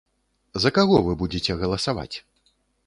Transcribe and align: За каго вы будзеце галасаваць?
За 0.63 0.71
каго 0.79 0.97
вы 1.09 1.13
будзеце 1.21 1.59
галасаваць? 1.61 2.13